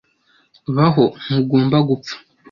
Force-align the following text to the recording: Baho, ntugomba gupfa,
Baho, 0.75 1.05
ntugomba 1.23 1.77
gupfa, 1.89 2.15